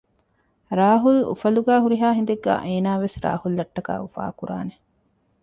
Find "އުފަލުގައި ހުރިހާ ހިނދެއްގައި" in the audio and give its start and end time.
1.29-2.61